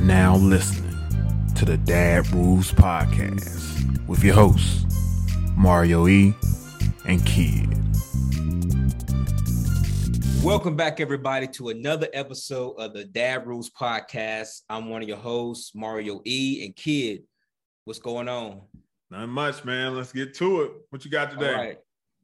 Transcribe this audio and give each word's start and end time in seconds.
now 0.00 0.36
listening 0.36 0.96
to 1.54 1.64
the 1.66 1.76
Dad 1.76 2.26
Rules 2.32 2.72
Podcast 2.72 4.06
with 4.08 4.24
your 4.24 4.34
hosts, 4.34 4.86
Mario 5.56 6.08
E. 6.08 6.34
and 7.04 7.24
Kid. 7.26 7.68
Welcome 10.42 10.74
back, 10.74 11.00
everybody, 11.00 11.46
to 11.48 11.68
another 11.68 12.08
episode 12.14 12.76
of 12.78 12.94
the 12.94 13.04
Dad 13.04 13.46
Rules 13.46 13.68
Podcast. 13.68 14.62
I'm 14.70 14.88
one 14.88 15.02
of 15.02 15.08
your 15.08 15.18
hosts, 15.18 15.74
Mario 15.74 16.22
E. 16.24 16.64
and 16.64 16.74
Kid. 16.74 17.24
What's 17.84 18.00
going 18.00 18.28
on? 18.28 18.62
Not 19.10 19.28
much, 19.28 19.64
man. 19.66 19.96
Let's 19.96 20.12
get 20.12 20.32
to 20.36 20.62
it. 20.62 20.72
What 20.88 21.04
you 21.04 21.10
got 21.10 21.30
today? 21.30 21.52
All 21.52 21.56
right. 21.56 21.78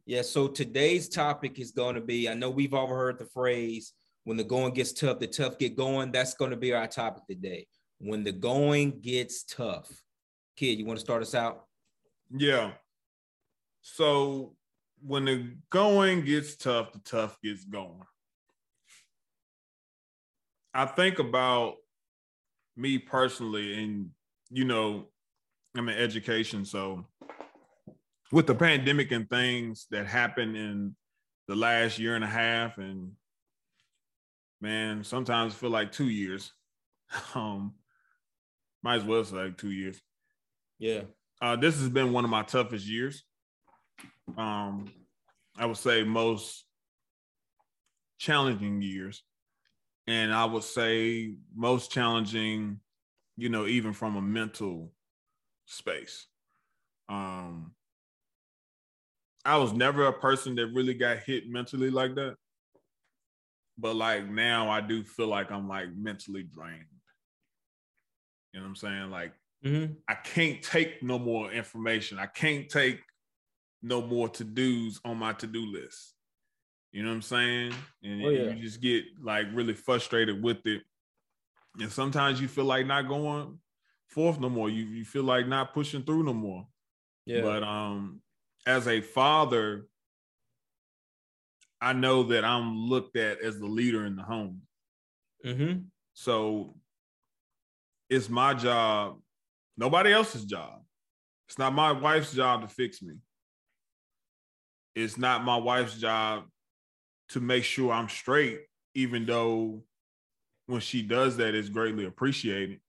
Yeah, 0.06 0.22
so 0.22 0.48
today's 0.48 1.10
topic 1.10 1.58
is 1.58 1.72
going 1.72 1.96
to 1.96 2.00
be 2.00 2.28
I 2.28 2.34
know 2.34 2.48
we've 2.48 2.72
all 2.72 2.86
heard 2.86 3.18
the 3.18 3.26
phrase 3.26 3.92
when 4.24 4.36
the 4.36 4.44
going 4.44 4.74
gets 4.74 4.92
tough, 4.92 5.20
the 5.20 5.26
tough 5.26 5.58
get 5.58 5.76
going. 5.76 6.10
That's 6.10 6.34
going 6.34 6.50
to 6.50 6.56
be 6.56 6.72
our 6.72 6.88
topic 6.88 7.24
today. 7.28 7.66
When 7.98 8.24
the 8.24 8.32
going 8.32 9.00
gets 9.00 9.42
tough. 9.44 9.90
Kid, 10.56 10.78
you 10.78 10.86
want 10.86 10.98
to 10.98 11.04
start 11.04 11.22
us 11.22 11.34
out? 11.34 11.64
Yeah. 12.30 12.72
So 13.82 14.54
when 15.00 15.24
the 15.24 15.54
going 15.70 16.24
gets 16.24 16.56
tough, 16.56 16.92
the 16.92 16.98
tough 17.00 17.38
gets 17.42 17.64
going. 17.64 18.02
I 20.74 20.86
think 20.86 21.18
about 21.18 21.76
me 22.76 22.98
personally, 22.98 23.82
and 23.82 24.10
you 24.50 24.64
know, 24.64 25.08
I'm 25.76 25.88
in 25.88 25.96
education, 25.96 26.64
so 26.64 27.06
with 28.32 28.46
the 28.46 28.54
pandemic 28.54 29.12
and 29.12 29.28
things 29.28 29.86
that 29.90 30.06
happened 30.06 30.56
in 30.56 30.94
the 31.48 31.54
last 31.54 31.98
year 31.98 32.14
and 32.14 32.24
a 32.24 32.28
half, 32.28 32.76
and 32.78 33.12
man, 34.60 35.04
sometimes 35.04 35.54
feel 35.54 35.70
like 35.70 35.92
two 35.92 36.08
years. 36.08 36.52
Um, 37.34 37.74
might 38.82 38.96
as 38.96 39.04
well 39.04 39.24
say 39.24 39.36
like 39.36 39.58
two 39.58 39.70
years. 39.70 40.00
Yeah. 40.78 41.02
Uh, 41.40 41.56
this 41.56 41.78
has 41.78 41.88
been 41.88 42.12
one 42.12 42.24
of 42.24 42.30
my 42.30 42.42
toughest 42.42 42.86
years 42.86 43.24
um, 44.36 44.90
I 45.58 45.66
would 45.66 45.76
say 45.76 46.04
most 46.04 46.64
challenging 48.18 48.82
years. 48.82 49.22
And 50.06 50.32
I 50.32 50.44
would 50.44 50.62
say 50.62 51.34
most 51.54 51.90
challenging, 51.90 52.80
you 53.36 53.48
know, 53.48 53.66
even 53.66 53.92
from 53.92 54.16
a 54.16 54.22
mental 54.22 54.92
space. 55.66 56.26
Um, 57.08 57.72
I 59.44 59.56
was 59.58 59.72
never 59.72 60.06
a 60.06 60.12
person 60.12 60.54
that 60.56 60.68
really 60.68 60.94
got 60.94 61.18
hit 61.18 61.48
mentally 61.48 61.90
like 61.90 62.14
that. 62.16 62.36
But 63.78 63.96
like 63.96 64.28
now 64.28 64.70
I 64.70 64.80
do 64.80 65.02
feel 65.02 65.26
like 65.26 65.50
I'm 65.50 65.68
like 65.68 65.88
mentally 65.94 66.44
drained. 66.44 66.84
You 68.52 68.60
know 68.60 68.64
what 68.64 68.70
I'm 68.70 68.76
saying? 68.76 69.10
Like 69.10 69.32
mm-hmm. 69.64 69.92
I 70.08 70.14
can't 70.14 70.62
take 70.62 71.02
no 71.02 71.18
more 71.18 71.52
information. 71.52 72.18
I 72.18 72.26
can't 72.26 72.68
take 72.68 73.00
no 73.82 74.02
more 74.02 74.28
to 74.30 74.44
dos 74.44 75.00
on 75.04 75.18
my 75.18 75.32
to 75.34 75.46
do 75.46 75.66
list. 75.66 76.14
You 76.92 77.02
know 77.02 77.10
what 77.10 77.16
I'm 77.16 77.22
saying? 77.22 77.74
And 78.02 78.24
oh, 78.24 78.30
yeah. 78.30 78.50
you 78.50 78.62
just 78.62 78.80
get 78.80 79.04
like 79.22 79.46
really 79.52 79.74
frustrated 79.74 80.42
with 80.42 80.64
it. 80.66 80.82
And 81.78 81.92
sometimes 81.92 82.40
you 82.40 82.48
feel 82.48 82.64
like 82.64 82.86
not 82.86 83.08
going 83.08 83.58
forth 84.08 84.40
no 84.40 84.48
more. 84.48 84.70
You 84.70 84.84
you 84.84 85.04
feel 85.04 85.24
like 85.24 85.46
not 85.46 85.74
pushing 85.74 86.02
through 86.02 86.24
no 86.24 86.32
more. 86.32 86.66
Yeah. 87.26 87.42
But 87.42 87.62
um 87.62 88.20
as 88.66 88.88
a 88.88 89.00
father, 89.00 89.86
I 91.80 91.92
know 91.92 92.24
that 92.24 92.44
I'm 92.44 92.76
looked 92.76 93.16
at 93.16 93.40
as 93.40 93.58
the 93.58 93.66
leader 93.66 94.06
in 94.06 94.16
the 94.16 94.22
home. 94.22 94.62
Mm-hmm. 95.44 95.80
So 96.14 96.76
it's 98.08 98.28
my 98.28 98.54
job, 98.54 99.20
nobody 99.76 100.12
else's 100.12 100.44
job. 100.44 100.82
It's 101.48 101.58
not 101.58 101.74
my 101.74 101.92
wife's 101.92 102.32
job 102.32 102.62
to 102.62 102.68
fix 102.68 103.02
me 103.02 103.14
it's 104.96 105.18
not 105.18 105.44
my 105.44 105.56
wife's 105.56 105.98
job 105.98 106.44
to 107.28 107.40
make 107.40 107.64
sure 107.64 107.92
I'm 107.92 108.08
straight, 108.08 108.62
even 108.94 109.26
though 109.26 109.82
when 110.66 110.80
she 110.80 111.02
does 111.02 111.36
that, 111.36 111.54
it's 111.54 111.68
greatly 111.68 112.06
appreciated. 112.06 112.80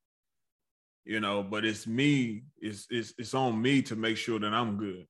You 1.03 1.19
know, 1.19 1.43
but 1.43 1.63
it's 1.63 1.85
me, 1.85 2.43
it's 2.59 2.87
it's 2.89 3.13
it's 3.17 3.33
on 3.33 3.61
me 3.61 3.81
to 3.83 3.95
make 3.95 4.17
sure 4.17 4.39
that 4.39 4.53
I'm 4.53 4.77
good. 4.77 5.05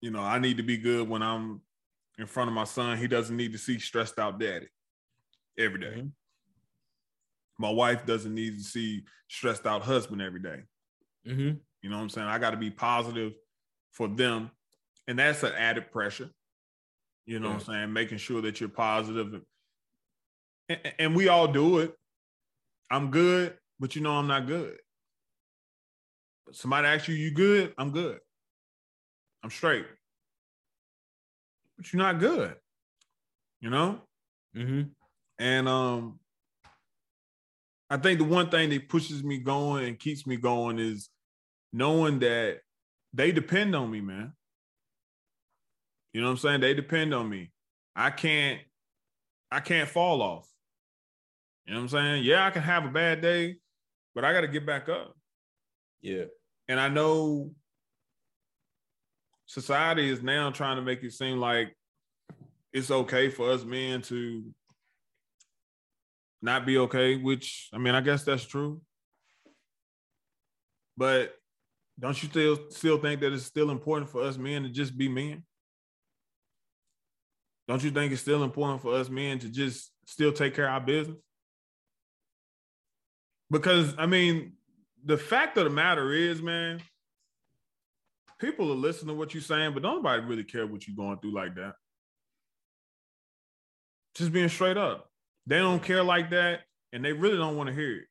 You 0.00 0.10
know, 0.10 0.20
I 0.20 0.38
need 0.38 0.58
to 0.58 0.62
be 0.62 0.76
good 0.76 1.08
when 1.08 1.22
I'm 1.22 1.60
in 2.18 2.26
front 2.26 2.48
of 2.48 2.54
my 2.54 2.64
son. 2.64 2.98
He 2.98 3.08
doesn't 3.08 3.36
need 3.36 3.52
to 3.52 3.58
see 3.58 3.78
stressed 3.78 4.18
out 4.18 4.38
daddy 4.38 4.68
every 5.58 5.80
day. 5.80 5.86
Mm-hmm. 5.86 6.08
My 7.58 7.70
wife 7.70 8.04
doesn't 8.06 8.34
need 8.34 8.58
to 8.58 8.64
see 8.64 9.04
stressed 9.28 9.66
out 9.66 9.82
husband 9.82 10.22
every 10.22 10.40
day. 10.40 10.62
Mm-hmm. 11.26 11.56
You 11.82 11.90
know 11.90 11.96
what 11.96 12.02
I'm 12.02 12.10
saying? 12.10 12.26
I 12.26 12.38
got 12.38 12.50
to 12.50 12.56
be 12.56 12.70
positive 12.70 13.32
for 13.92 14.08
them 14.08 14.50
and 15.08 15.18
that's 15.18 15.42
an 15.42 15.52
added 15.56 15.90
pressure. 15.90 16.30
You 17.26 17.38
know 17.38 17.48
yeah. 17.48 17.54
what 17.54 17.68
I'm 17.68 17.74
saying? 17.74 17.92
Making 17.92 18.18
sure 18.18 18.42
that 18.42 18.60
you're 18.60 18.68
positive. 18.68 19.40
And, 20.68 20.80
and 20.98 21.16
we 21.16 21.28
all 21.28 21.48
do 21.48 21.78
it. 21.78 21.94
I'm 22.90 23.10
good, 23.10 23.54
but 23.80 23.96
you 23.96 24.02
know 24.02 24.12
I'm 24.12 24.26
not 24.26 24.46
good. 24.46 24.76
Somebody 26.52 26.86
asks 26.86 27.08
you, 27.08 27.14
you 27.14 27.32
good? 27.32 27.74
I'm 27.76 27.90
good. 27.90 28.18
I'm 29.42 29.50
straight. 29.50 29.86
But 31.76 31.92
you're 31.92 32.02
not 32.02 32.20
good. 32.20 32.54
You 33.60 33.70
know? 33.70 34.00
Mm-hmm. 34.56 34.82
And 35.38 35.68
um, 35.68 36.20
I 37.88 37.96
think 37.96 38.18
the 38.18 38.24
one 38.24 38.50
thing 38.50 38.70
that 38.70 38.88
pushes 38.88 39.22
me 39.22 39.38
going 39.38 39.86
and 39.86 39.98
keeps 39.98 40.26
me 40.26 40.36
going 40.36 40.78
is 40.78 41.08
knowing 41.72 42.18
that 42.20 42.58
they 43.12 43.32
depend 43.32 43.76
on 43.76 43.90
me, 43.90 44.00
man. 44.00 44.32
You 46.12 46.20
know 46.20 46.28
what 46.28 46.32
I'm 46.32 46.38
saying? 46.38 46.60
They 46.60 46.74
depend 46.74 47.14
on 47.14 47.28
me. 47.28 47.52
I 47.94 48.10
can't 48.10 48.60
I 49.50 49.60
can't 49.60 49.88
fall 49.88 50.22
off. 50.22 50.48
You 51.66 51.74
know 51.74 51.80
what 51.80 51.84
I'm 51.84 51.88
saying? 51.88 52.24
Yeah, 52.24 52.46
I 52.46 52.50
can 52.50 52.62
have 52.62 52.84
a 52.84 52.90
bad 52.90 53.20
day, 53.20 53.56
but 54.14 54.24
I 54.24 54.32
got 54.32 54.42
to 54.42 54.48
get 54.48 54.66
back 54.66 54.88
up. 54.88 55.16
Yeah. 56.00 56.24
And 56.68 56.80
I 56.80 56.88
know 56.88 57.52
society 59.46 60.10
is 60.10 60.22
now 60.22 60.50
trying 60.50 60.76
to 60.76 60.82
make 60.82 61.02
it 61.02 61.12
seem 61.12 61.38
like 61.38 61.76
it's 62.72 62.90
okay 62.90 63.30
for 63.30 63.50
us 63.50 63.64
men 63.64 64.02
to 64.02 64.44
not 66.42 66.66
be 66.66 66.78
okay, 66.78 67.16
which 67.16 67.68
I 67.72 67.78
mean, 67.78 67.94
I 67.94 68.00
guess 68.00 68.24
that's 68.24 68.44
true. 68.44 68.80
But 70.96 71.34
don't 71.98 72.20
you 72.22 72.28
still 72.28 72.58
still 72.70 72.98
think 72.98 73.20
that 73.20 73.32
it's 73.32 73.44
still 73.44 73.70
important 73.70 74.10
for 74.10 74.22
us 74.22 74.36
men 74.36 74.62
to 74.64 74.68
just 74.68 74.96
be 74.96 75.08
men? 75.08 75.42
Don't 77.68 77.82
you 77.82 77.90
think 77.90 78.12
it's 78.12 78.22
still 78.22 78.44
important 78.44 78.80
for 78.80 78.94
us 78.94 79.08
men 79.08 79.38
to 79.40 79.48
just 79.48 79.90
still 80.06 80.32
take 80.32 80.54
care 80.54 80.66
of 80.66 80.74
our 80.74 80.80
business? 80.80 81.18
Because 83.50 83.94
I 83.98 84.06
mean, 84.06 84.52
the 85.04 85.16
fact 85.16 85.56
of 85.56 85.64
the 85.64 85.70
matter 85.70 86.12
is, 86.12 86.42
man, 86.42 86.80
people 88.38 88.70
are 88.70 88.76
listening 88.76 89.08
to 89.08 89.14
what 89.14 89.34
you're 89.34 89.42
saying, 89.42 89.72
but 89.72 89.82
nobody 89.82 90.22
really 90.22 90.44
care 90.44 90.66
what 90.66 90.86
you're 90.86 90.96
going 90.96 91.18
through 91.18 91.34
like 91.34 91.54
that. 91.54 91.74
Just 94.14 94.32
being 94.32 94.48
straight 94.48 94.76
up. 94.76 95.10
They 95.46 95.58
don't 95.58 95.82
care 95.82 96.02
like 96.02 96.30
that, 96.30 96.60
and 96.92 97.04
they 97.04 97.12
really 97.12 97.36
don't 97.36 97.56
want 97.56 97.68
to 97.68 97.74
hear 97.74 97.98
it. 97.98 98.06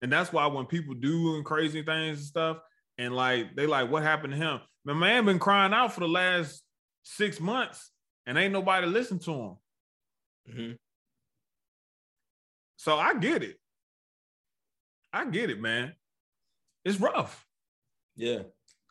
And 0.00 0.12
that's 0.12 0.32
why 0.32 0.46
when 0.46 0.66
people 0.66 0.94
do 0.94 1.42
crazy 1.42 1.82
things 1.82 2.18
and 2.18 2.26
stuff, 2.26 2.58
and 2.98 3.14
like 3.14 3.54
they 3.56 3.66
like, 3.66 3.90
what 3.90 4.02
happened 4.02 4.32
to 4.32 4.38
him? 4.38 4.60
My 4.84 4.94
man 4.94 5.24
been 5.24 5.38
crying 5.38 5.72
out 5.72 5.92
for 5.92 6.00
the 6.00 6.08
last 6.08 6.62
six 7.04 7.40
months 7.40 7.90
and 8.26 8.38
ain't 8.38 8.52
nobody 8.52 8.86
listen 8.86 9.18
to 9.20 9.32
him. 9.32 9.56
Mm-hmm. 10.50 10.72
So 12.76 12.96
I 12.96 13.14
get 13.14 13.42
it. 13.42 13.56
I 15.12 15.24
get 15.26 15.50
it, 15.50 15.60
man. 15.60 15.94
It's 16.84 16.98
rough. 16.98 17.46
Yeah. 18.16 18.40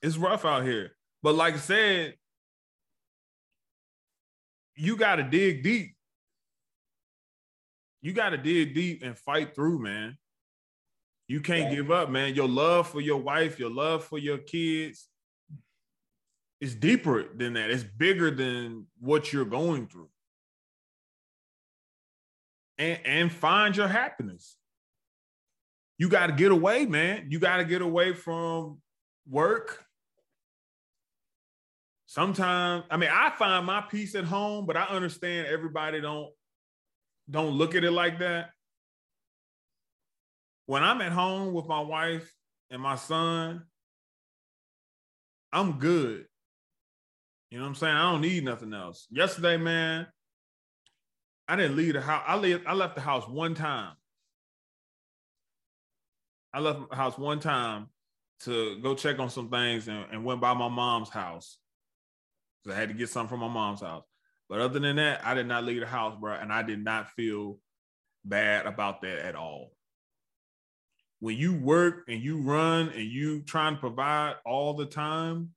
It's 0.01 0.17
rough 0.17 0.45
out 0.45 0.63
here. 0.63 0.91
But 1.23 1.35
like 1.35 1.55
I 1.55 1.57
said, 1.57 2.15
you 4.75 4.95
got 4.95 5.17
to 5.17 5.23
dig 5.23 5.63
deep. 5.63 5.95
You 8.01 8.13
got 8.13 8.29
to 8.29 8.37
dig 8.37 8.73
deep 8.73 9.03
and 9.03 9.17
fight 9.17 9.53
through, 9.55 9.79
man. 9.79 10.17
You 11.27 11.39
can't 11.39 11.69
yeah. 11.69 11.75
give 11.75 11.91
up, 11.91 12.09
man. 12.09 12.35
Your 12.35 12.47
love 12.47 12.89
for 12.89 12.99
your 12.99 13.17
wife, 13.17 13.59
your 13.59 13.69
love 13.69 14.03
for 14.03 14.17
your 14.17 14.37
kids, 14.37 15.07
it's 16.61 16.75
deeper 16.75 17.25
than 17.35 17.53
that. 17.53 17.71
It's 17.71 17.83
bigger 17.83 18.29
than 18.29 18.85
what 18.99 19.33
you're 19.33 19.45
going 19.45 19.87
through. 19.87 20.09
And 22.77 22.99
and 23.03 23.31
find 23.31 23.75
your 23.75 23.87
happiness. 23.87 24.55
You 25.97 26.07
got 26.07 26.27
to 26.27 26.33
get 26.33 26.51
away, 26.51 26.85
man. 26.85 27.27
You 27.29 27.39
got 27.39 27.57
to 27.57 27.65
get 27.65 27.81
away 27.81 28.13
from 28.13 28.79
work. 29.27 29.83
Sometimes, 32.05 32.83
I 32.89 32.97
mean, 32.97 33.09
I 33.11 33.29
find 33.31 33.65
my 33.65 33.81
peace 33.81 34.15
at 34.15 34.25
home, 34.25 34.65
but 34.65 34.77
I 34.77 34.83
understand 34.85 35.47
everybody 35.47 36.01
don't 36.01 36.29
don't 37.29 37.51
look 37.51 37.75
at 37.75 37.83
it 37.83 37.91
like 37.91 38.19
that. 38.19 38.51
when 40.65 40.83
I'm 40.83 41.01
at 41.01 41.11
home 41.11 41.53
with 41.53 41.67
my 41.67 41.81
wife 41.81 42.33
and 42.69 42.81
my 42.81 42.95
son, 42.95 43.63
I'm 45.51 45.79
good. 45.79 46.25
You 47.49 47.57
know 47.57 47.65
what 47.65 47.69
I'm 47.71 47.75
saying? 47.75 47.95
I 47.95 48.11
don't 48.11 48.21
need 48.21 48.45
nothing 48.45 48.73
else. 48.73 49.05
Yesterday, 49.11 49.57
man, 49.57 50.07
I 51.47 51.57
didn't 51.57 51.75
leave 51.75 51.93
the 51.93 52.01
house. 52.01 52.23
I 52.25 52.37
left, 52.37 52.63
I 52.65 52.73
left 52.73 52.95
the 52.95 53.01
house 53.01 53.27
one 53.27 53.53
time. 53.53 53.93
I 56.53 56.61
left 56.61 56.89
the 56.89 56.95
house 56.95 57.17
one 57.17 57.41
time 57.41 57.87
to 58.45 58.79
go 58.79 58.95
check 58.95 59.19
on 59.19 59.29
some 59.29 59.49
things 59.49 59.89
and, 59.89 60.05
and 60.11 60.23
went 60.23 60.39
by 60.39 60.53
my 60.53 60.69
mom's 60.69 61.09
house. 61.09 61.57
I 62.69 62.73
had 62.73 62.89
to 62.89 62.95
get 62.95 63.09
something 63.09 63.29
from 63.29 63.41
my 63.41 63.53
mom's 63.53 63.81
house. 63.81 64.05
But 64.51 64.59
other 64.59 64.79
than 64.79 64.97
that, 64.97 65.25
I 65.25 65.33
did 65.33 65.47
not 65.47 65.63
leave 65.63 65.79
the 65.79 65.87
house, 65.87 66.13
bro. 66.19 66.33
And 66.33 66.51
I 66.51 66.61
did 66.61 66.83
not 66.83 67.11
feel 67.11 67.57
bad 68.25 68.65
about 68.65 69.01
that 69.01 69.19
at 69.19 69.33
all. 69.33 69.71
When 71.21 71.37
you 71.37 71.53
work 71.53 72.03
and 72.09 72.21
you 72.21 72.41
run 72.41 72.89
and 72.89 73.05
you 73.05 73.43
try 73.43 73.69
and 73.69 73.79
provide 73.79 74.35
all 74.45 74.73
the 74.73 74.87
time, 74.87 75.51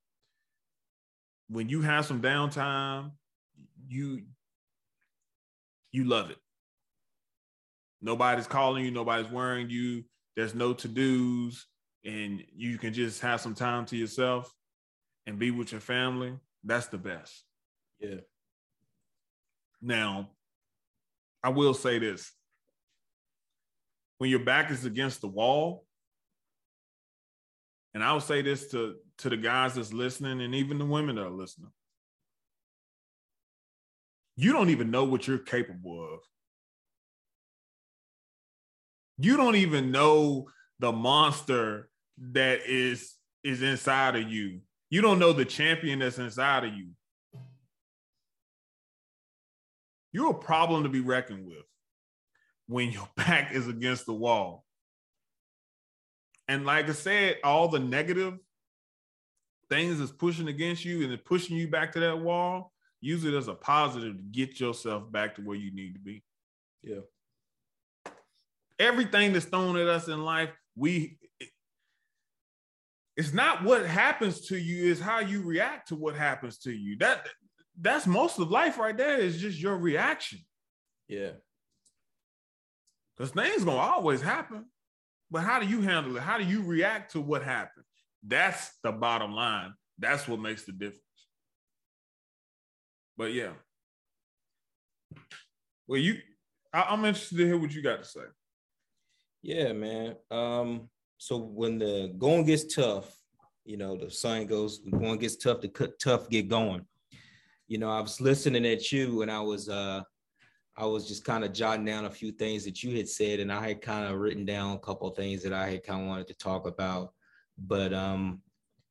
when 1.48 1.68
you 1.68 1.82
have 1.82 2.06
some 2.06 2.22
downtime, 2.22 3.10
you 3.88 4.22
you 5.90 6.04
love 6.04 6.30
it. 6.30 6.38
Nobody's 8.00 8.46
calling 8.46 8.84
you, 8.84 8.92
nobody's 8.92 9.30
worrying 9.30 9.70
you. 9.70 10.04
There's 10.36 10.54
no 10.54 10.72
to-dos, 10.72 11.66
and 12.04 12.44
you 12.54 12.78
can 12.78 12.92
just 12.92 13.22
have 13.22 13.40
some 13.40 13.54
time 13.56 13.86
to 13.86 13.96
yourself 13.96 14.54
and 15.26 15.36
be 15.36 15.50
with 15.50 15.72
your 15.72 15.80
family. 15.80 16.38
That's 16.62 16.86
the 16.86 16.98
best. 16.98 17.42
Yeah. 17.98 18.20
Now, 19.84 20.30
I 21.42 21.50
will 21.50 21.74
say 21.74 21.98
this. 21.98 22.32
When 24.16 24.30
your 24.30 24.40
back 24.40 24.70
is 24.70 24.86
against 24.86 25.20
the 25.20 25.28
wall, 25.28 25.84
and 27.92 28.02
I 28.02 28.12
will 28.12 28.20
say 28.20 28.40
this 28.40 28.70
to, 28.70 28.94
to 29.18 29.28
the 29.28 29.36
guys 29.36 29.74
that's 29.74 29.92
listening 29.92 30.40
and 30.40 30.54
even 30.54 30.78
the 30.78 30.86
women 30.86 31.16
that 31.16 31.26
are 31.26 31.30
listening. 31.30 31.70
You 34.36 34.52
don't 34.52 34.70
even 34.70 34.90
know 34.90 35.04
what 35.04 35.28
you're 35.28 35.38
capable 35.38 36.02
of. 36.14 36.20
You 39.18 39.36
don't 39.36 39.56
even 39.56 39.92
know 39.92 40.48
the 40.80 40.90
monster 40.90 41.88
that 42.32 42.60
is 42.66 43.14
is 43.44 43.62
inside 43.62 44.16
of 44.16 44.28
you. 44.28 44.60
You 44.90 45.02
don't 45.02 45.18
know 45.18 45.32
the 45.32 45.44
champion 45.44 45.98
that's 46.00 46.18
inside 46.18 46.64
of 46.64 46.74
you. 46.74 46.88
You're 50.14 50.30
a 50.30 50.38
problem 50.38 50.84
to 50.84 50.88
be 50.88 51.00
reckoned 51.00 51.44
with 51.44 51.64
when 52.68 52.92
your 52.92 53.08
back 53.16 53.52
is 53.52 53.68
against 53.68 54.06
the 54.06 54.14
wall. 54.14 54.64
And 56.46 56.64
like 56.64 56.88
I 56.88 56.92
said, 56.92 57.38
all 57.42 57.68
the 57.68 57.80
negative 57.80 58.38
things 59.68 59.98
that's 59.98 60.12
pushing 60.12 60.46
against 60.46 60.84
you 60.84 61.02
and 61.02 61.12
it's 61.12 61.22
pushing 61.26 61.56
you 61.56 61.68
back 61.68 61.92
to 61.92 62.00
that 62.00 62.20
wall, 62.20 62.72
use 63.00 63.24
it 63.24 63.34
as 63.34 63.48
a 63.48 63.54
positive 63.54 64.16
to 64.16 64.22
get 64.30 64.60
yourself 64.60 65.10
back 65.10 65.34
to 65.34 65.42
where 65.42 65.56
you 65.56 65.74
need 65.74 65.94
to 65.94 66.00
be. 66.00 66.22
Yeah. 66.82 67.00
Everything 68.78 69.32
that's 69.32 69.46
thrown 69.46 69.76
at 69.76 69.88
us 69.88 70.06
in 70.06 70.24
life, 70.24 70.50
we 70.76 71.18
it's 73.16 73.32
not 73.32 73.64
what 73.64 73.86
happens 73.86 74.48
to 74.48 74.56
you, 74.58 74.90
is 74.90 75.00
how 75.00 75.20
you 75.20 75.42
react 75.42 75.88
to 75.88 75.94
what 75.94 76.16
happens 76.16 76.58
to 76.58 76.72
you. 76.72 76.98
That 76.98 77.26
that's 77.80 78.06
most 78.06 78.38
of 78.38 78.50
life 78.50 78.78
right 78.78 78.96
there 78.96 79.18
is 79.18 79.40
just 79.40 79.60
your 79.60 79.76
reaction. 79.76 80.40
Yeah. 81.08 81.32
Because 83.16 83.32
things 83.32 83.64
gonna 83.64 83.78
always 83.78 84.20
happen. 84.20 84.66
But 85.30 85.42
how 85.42 85.58
do 85.58 85.66
you 85.66 85.80
handle 85.80 86.16
it? 86.16 86.22
How 86.22 86.38
do 86.38 86.44
you 86.44 86.62
react 86.62 87.12
to 87.12 87.20
what 87.20 87.42
happened? 87.42 87.84
That's 88.26 88.70
the 88.82 88.92
bottom 88.92 89.34
line. 89.34 89.74
That's 89.98 90.28
what 90.28 90.40
makes 90.40 90.64
the 90.64 90.72
difference. 90.72 91.00
But 93.16 93.32
yeah. 93.32 93.52
Well, 95.86 96.00
you 96.00 96.18
I, 96.72 96.92
am 96.92 97.04
interested 97.04 97.38
to 97.38 97.46
hear 97.46 97.58
what 97.58 97.72
you 97.72 97.82
got 97.82 98.02
to 98.02 98.08
say. 98.08 98.20
Yeah, 99.42 99.72
man. 99.72 100.16
Um, 100.30 100.88
so 101.18 101.36
when 101.36 101.78
the 101.78 102.12
going 102.18 102.44
gets 102.44 102.74
tough, 102.74 103.16
you 103.64 103.76
know, 103.76 103.96
the 103.96 104.10
saying 104.10 104.48
goes, 104.48 104.80
when 104.84 105.00
going 105.00 105.18
gets 105.18 105.36
tough, 105.36 105.60
the 105.60 105.68
cut 105.68 105.98
tough 105.98 106.28
get 106.28 106.48
going. 106.48 106.84
You 107.74 107.80
know, 107.80 107.90
I 107.90 108.00
was 108.00 108.20
listening 108.20 108.64
at 108.66 108.92
you 108.92 109.22
and 109.22 109.30
I 109.32 109.40
was 109.40 109.68
uh 109.68 110.00
I 110.76 110.86
was 110.86 111.08
just 111.08 111.24
kind 111.24 111.42
of 111.42 111.52
jotting 111.52 111.84
down 111.84 112.04
a 112.04 112.10
few 112.10 112.30
things 112.30 112.64
that 112.66 112.84
you 112.84 112.96
had 112.96 113.08
said, 113.08 113.40
and 113.40 113.52
I 113.52 113.66
had 113.66 113.82
kind 113.82 114.06
of 114.06 114.20
written 114.20 114.44
down 114.44 114.76
a 114.76 114.78
couple 114.78 115.10
things 115.10 115.42
that 115.42 115.52
I 115.52 115.70
had 115.70 115.82
kind 115.82 116.02
of 116.02 116.06
wanted 116.06 116.28
to 116.28 116.34
talk 116.34 116.68
about. 116.68 117.14
But 117.58 117.92
um, 117.92 118.42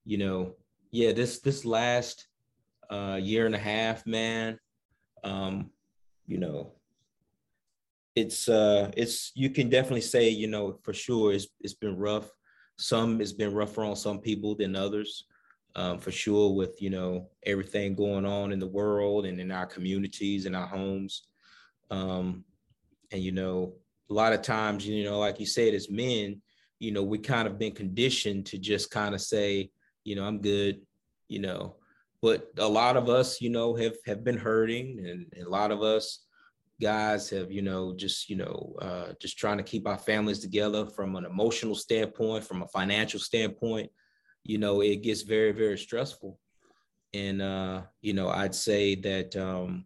you 0.04 0.18
know, 0.18 0.56
yeah, 0.92 1.14
this 1.14 1.40
this 1.40 1.64
last 1.64 2.28
uh, 2.90 3.18
year 3.22 3.46
and 3.46 3.56
a 3.56 3.58
half, 3.58 4.06
man, 4.06 4.60
um, 5.24 5.70
you 6.28 6.40
know, 6.40 6.74
it's 8.18 8.50
uh, 8.50 8.92
it's 8.98 9.32
you 9.34 9.50
can 9.50 9.70
definitely 9.70 10.02
say, 10.02 10.28
you 10.28 10.48
know, 10.48 10.78
for 10.84 10.94
sure, 10.94 11.32
it's 11.32 11.48
it's 11.62 11.74
been 11.74 11.96
rough. 11.96 12.30
Some 12.78 13.22
it's 13.22 13.32
been 13.32 13.54
rougher 13.54 13.86
on 13.86 13.96
some 13.96 14.20
people 14.20 14.56
than 14.56 14.76
others. 14.76 15.24
Um, 15.76 15.98
for 15.98 16.12
sure, 16.12 16.54
with 16.54 16.82
you 16.82 16.92
know 16.92 17.30
everything 17.46 17.96
going 17.96 18.26
on 18.26 18.52
in 18.52 18.60
the 18.60 18.68
world 18.68 19.26
and 19.26 19.40
in 19.40 19.52
our 19.52 19.66
communities 19.66 20.46
and 20.46 20.56
our 20.56 20.68
homes 20.68 21.24
um, 21.94 22.44
and 23.12 23.22
you 23.22 23.32
know, 23.32 23.74
a 24.10 24.14
lot 24.14 24.34
of 24.34 24.42
times, 24.42 24.86
you 24.86 25.04
know, 25.04 25.20
like 25.20 25.40
you 25.40 25.46
said, 25.46 25.74
as 25.74 25.90
men, 25.90 26.42
you 26.80 26.92
know, 26.92 27.04
we 27.04 27.20
kind 27.20 27.48
of 27.48 27.60
been 27.60 27.72
conditioned 27.72 28.48
to 28.48 28.58
just 28.58 28.92
kind 28.92 29.14
of 29.14 29.22
say, 29.22 29.70
you 30.04 30.16
know, 30.16 30.26
I'm 30.26 30.42
good, 30.42 30.82
you 31.28 31.40
know. 31.40 31.76
But 32.22 32.52
a 32.58 32.68
lot 32.68 32.98
of 32.98 33.10
us, 33.10 33.42
you 33.42 33.50
know, 33.50 33.76
have 33.76 33.96
have 34.06 34.24
been 34.24 34.38
hurting, 34.38 35.00
and, 35.00 35.28
and 35.36 35.46
a 35.46 35.50
lot 35.50 35.72
of 35.72 35.82
us 35.82 36.26
guys 36.82 37.30
have, 37.30 37.52
you 37.52 37.62
know, 37.62 37.94
just 37.96 38.30
you 38.30 38.38
know, 38.38 38.76
uh, 38.82 39.14
just 39.22 39.38
trying 39.38 39.58
to 39.58 39.64
keep 39.64 39.88
our 39.88 39.98
families 39.98 40.40
together 40.40 40.86
from 40.86 41.16
an 41.16 41.26
emotional 41.26 41.76
standpoint, 41.76 42.44
from 42.44 42.64
a 42.64 42.68
financial 42.68 43.20
standpoint. 43.20 43.92
You 44.44 44.58
know, 44.58 44.82
it 44.82 44.98
gets 44.98 45.22
very 45.22 45.52
very 45.52 45.78
stressful, 45.78 46.40
and 47.14 47.42
uh, 47.42 47.84
you 48.02 48.14
know, 48.14 48.30
I'd 48.30 48.56
say 48.56 48.96
that 48.96 49.36
um, 49.36 49.86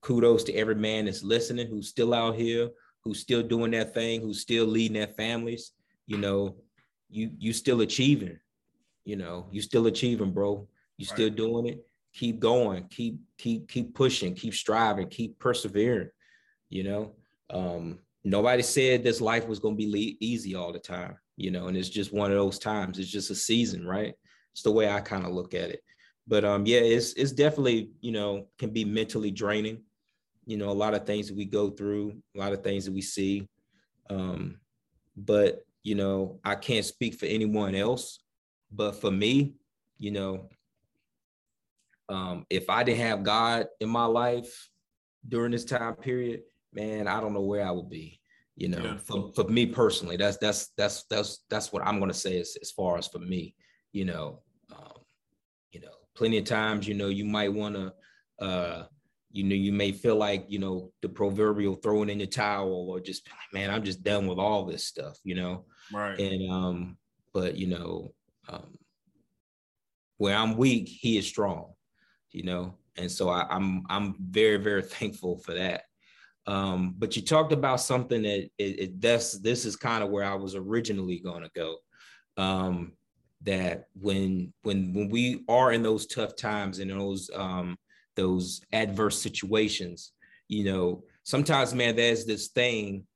kudos 0.00 0.44
to 0.44 0.54
every 0.54 0.74
man 0.74 1.06
that's 1.06 1.22
listening, 1.22 1.68
who's 1.68 1.88
still 1.88 2.12
out 2.12 2.34
here, 2.34 2.68
who's 3.04 3.20
still 3.20 3.42
doing 3.42 3.70
their 3.70 3.84
thing, 3.84 4.20
who's 4.20 4.40
still 4.40 4.66
leading 4.66 4.94
their 4.94 5.06
families. 5.06 5.72
You 6.06 6.18
know, 6.18 6.56
you 7.08 7.30
you 7.38 7.52
still 7.52 7.80
achieving. 7.80 8.38
You 9.04 9.16
know, 9.16 9.46
you 9.50 9.60
still 9.60 9.86
achieving, 9.86 10.32
bro. 10.32 10.68
You 10.96 11.04
right. 11.04 11.14
still 11.14 11.30
doing 11.30 11.66
it. 11.66 11.86
Keep 12.14 12.40
going. 12.40 12.84
Keep 12.88 13.20
keep 13.38 13.68
keep 13.68 13.94
pushing. 13.94 14.34
Keep 14.34 14.54
striving. 14.54 15.08
Keep 15.08 15.38
persevering. 15.38 16.10
You 16.68 16.84
know, 16.84 17.12
um, 17.50 17.98
nobody 18.24 18.62
said 18.62 19.02
this 19.02 19.20
life 19.20 19.46
was 19.46 19.58
going 19.58 19.76
to 19.76 19.84
be 19.84 20.16
easy 20.20 20.54
all 20.54 20.72
the 20.72 20.78
time. 20.78 21.16
You 21.36 21.50
know, 21.50 21.68
and 21.68 21.76
it's 21.76 21.88
just 21.88 22.12
one 22.12 22.30
of 22.30 22.36
those 22.36 22.58
times. 22.58 22.98
It's 22.98 23.10
just 23.10 23.30
a 23.30 23.34
season, 23.34 23.86
right? 23.86 24.14
It's 24.52 24.62
the 24.62 24.70
way 24.70 24.90
I 24.90 25.00
kind 25.00 25.24
of 25.24 25.32
look 25.32 25.54
at 25.54 25.70
it. 25.70 25.80
But 26.28 26.44
um, 26.44 26.66
yeah, 26.66 26.80
it's 26.80 27.14
it's 27.14 27.32
definitely 27.32 27.90
you 28.00 28.12
know 28.12 28.46
can 28.58 28.70
be 28.70 28.84
mentally 28.84 29.30
draining 29.30 29.82
you 30.46 30.56
know, 30.56 30.70
a 30.70 30.72
lot 30.72 30.94
of 30.94 31.06
things 31.06 31.28
that 31.28 31.36
we 31.36 31.44
go 31.44 31.70
through, 31.70 32.14
a 32.34 32.38
lot 32.38 32.52
of 32.52 32.62
things 32.62 32.84
that 32.84 32.92
we 32.92 33.02
see. 33.02 33.48
Um, 34.10 34.58
but, 35.16 35.64
you 35.82 35.94
know, 35.94 36.40
I 36.44 36.54
can't 36.56 36.84
speak 36.84 37.14
for 37.14 37.26
anyone 37.26 37.74
else. 37.74 38.20
But 38.70 38.96
for 38.96 39.10
me, 39.10 39.54
you 39.98 40.10
know, 40.10 40.48
um, 42.08 42.46
if 42.50 42.68
I 42.68 42.82
didn't 42.82 43.06
have 43.06 43.22
God 43.22 43.66
in 43.80 43.88
my 43.88 44.04
life 44.04 44.68
during 45.28 45.52
this 45.52 45.64
time 45.64 45.94
period, 45.94 46.42
man, 46.72 47.06
I 47.06 47.20
don't 47.20 47.34
know 47.34 47.42
where 47.42 47.66
I 47.66 47.70
would 47.70 47.90
be. 47.90 48.20
You 48.56 48.68
know, 48.68 48.82
yeah. 48.82 48.96
for, 48.98 49.32
for 49.34 49.44
me 49.44 49.66
personally, 49.66 50.16
that's 50.16 50.36
that's 50.36 50.72
that's 50.76 51.04
that's 51.04 51.44
that's 51.48 51.72
what 51.72 51.86
I'm 51.86 51.98
gonna 51.98 52.12
say 52.12 52.38
as, 52.38 52.56
as 52.60 52.70
far 52.70 52.98
as 52.98 53.08
for 53.08 53.18
me, 53.18 53.54
you 53.92 54.04
know. 54.04 54.40
Um, 54.70 55.00
you 55.72 55.80
know, 55.80 55.92
plenty 56.14 56.38
of 56.38 56.44
times, 56.44 56.86
you 56.86 56.94
know, 56.94 57.08
you 57.08 57.24
might 57.24 57.52
want 57.52 57.74
to 57.74 57.92
uh 58.44 58.84
you 59.32 59.44
know, 59.44 59.54
you 59.54 59.72
may 59.72 59.92
feel 59.92 60.16
like, 60.16 60.44
you 60.48 60.58
know, 60.58 60.92
the 61.00 61.08
proverbial 61.08 61.74
throwing 61.76 62.10
in 62.10 62.20
your 62.20 62.28
towel 62.28 62.90
or 62.90 63.00
just, 63.00 63.26
man, 63.52 63.70
I'm 63.70 63.82
just 63.82 64.02
done 64.02 64.26
with 64.26 64.38
all 64.38 64.66
this 64.66 64.84
stuff, 64.84 65.18
you 65.24 65.34
know? 65.34 65.64
Right. 65.92 66.18
And, 66.20 66.52
um, 66.52 66.98
but, 67.32 67.56
you 67.56 67.66
know, 67.66 68.12
um, 68.48 68.76
where 70.18 70.36
I'm 70.36 70.56
weak, 70.58 70.86
he 70.86 71.16
is 71.16 71.26
strong, 71.26 71.72
you 72.30 72.42
know? 72.42 72.74
And 72.96 73.10
so 73.10 73.30
I, 73.30 73.46
I'm, 73.48 73.84
I'm 73.88 74.14
very, 74.20 74.58
very 74.58 74.82
thankful 74.98 75.38
for 75.38 75.54
that. 75.54 75.84
Um, 76.46 76.94
but 76.98 77.14
you 77.16 77.22
talked 77.22 77.52
about 77.52 77.80
something 77.80 78.22
that 78.22 78.48
it, 78.58 78.80
it 78.80 79.00
that's, 79.00 79.38
this 79.38 79.64
is 79.64 79.76
kind 79.76 80.02
of 80.02 80.10
where 80.10 80.24
I 80.24 80.34
was 80.34 80.54
originally 80.54 81.20
going 81.20 81.42
to 81.42 81.50
go. 81.54 81.76
Um, 82.36 82.92
that 83.42 83.86
when, 84.00 84.52
when, 84.62 84.92
when 84.94 85.08
we 85.08 85.44
are 85.48 85.72
in 85.72 85.82
those 85.82 86.06
tough 86.06 86.36
times 86.36 86.78
and 86.78 86.90
those, 86.90 87.30
um, 87.34 87.76
those 88.14 88.60
adverse 88.72 89.20
situations 89.20 90.12
you 90.48 90.64
know 90.64 91.02
sometimes 91.22 91.72
man 91.72 91.96
there's 91.96 92.26
this 92.26 92.48
thing 92.48 93.06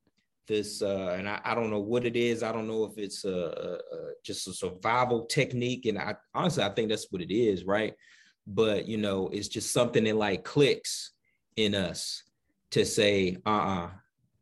this 0.48 0.80
uh 0.80 1.14
and 1.18 1.28
I, 1.28 1.40
I 1.44 1.54
don't 1.54 1.70
know 1.70 1.80
what 1.80 2.04
it 2.04 2.16
is. 2.16 2.42
I 2.42 2.52
don't 2.52 2.68
know 2.68 2.84
if 2.84 2.96
it's 2.98 3.24
a, 3.24 3.30
a, 3.30 3.96
a, 3.96 4.12
just 4.24 4.46
a 4.46 4.52
survival 4.52 5.26
technique. 5.26 5.86
And 5.86 5.98
i 5.98 6.14
honestly 6.34 6.62
i 6.62 6.68
think 6.68 6.88
that's 6.88 7.10
what 7.10 7.22
it 7.22 7.34
is 7.34 7.64
right? 7.64 7.94
But 8.46 8.86
you 8.86 8.96
know 8.96 9.28
it's 9.32 9.48
just 9.48 9.72
something 9.72 10.04
that 10.04 10.16
like 10.16 10.44
clicks 10.44 11.12
in 11.56 11.74
us 11.74 12.22
to 12.70 12.84
say 12.84 13.36
uh-uh 13.46 13.90